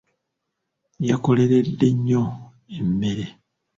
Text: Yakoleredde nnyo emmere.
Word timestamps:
Yakoleredde 1.09 1.87
nnyo 1.95 2.23
emmere. 2.77 3.25